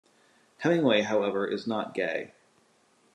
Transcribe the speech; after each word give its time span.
Hemingway, 0.57 1.03
however, 1.03 1.45
is 1.45 1.67
not 1.67 1.93
gay. 1.93 2.33